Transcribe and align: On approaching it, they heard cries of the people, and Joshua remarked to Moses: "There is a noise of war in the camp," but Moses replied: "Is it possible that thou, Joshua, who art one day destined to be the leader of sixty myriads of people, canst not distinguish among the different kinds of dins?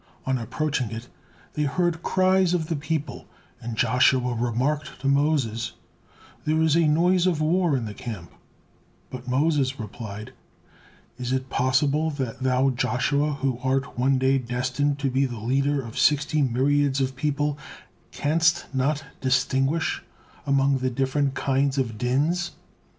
On 0.25 0.39
approaching 0.39 0.89
it, 0.89 1.09
they 1.53 1.61
heard 1.65 2.01
cries 2.01 2.55
of 2.55 2.69
the 2.69 2.75
people, 2.75 3.27
and 3.61 3.77
Joshua 3.77 4.33
remarked 4.33 4.99
to 5.01 5.07
Moses: 5.07 5.73
"There 6.43 6.59
is 6.63 6.75
a 6.75 6.87
noise 6.87 7.27
of 7.27 7.39
war 7.39 7.77
in 7.77 7.85
the 7.85 7.93
camp," 7.93 8.31
but 9.11 9.27
Moses 9.27 9.79
replied: 9.79 10.33
"Is 11.19 11.31
it 11.31 11.51
possible 11.51 12.09
that 12.09 12.41
thou, 12.41 12.71
Joshua, 12.71 13.33
who 13.33 13.59
art 13.61 13.95
one 13.99 14.17
day 14.17 14.39
destined 14.39 14.97
to 14.97 15.11
be 15.11 15.25
the 15.27 15.37
leader 15.37 15.79
of 15.83 15.99
sixty 15.99 16.41
myriads 16.41 16.99
of 16.99 17.15
people, 17.15 17.59
canst 18.09 18.65
not 18.73 19.03
distinguish 19.21 20.01
among 20.47 20.79
the 20.79 20.89
different 20.89 21.35
kinds 21.35 21.77
of 21.77 21.99
dins? 21.99 22.53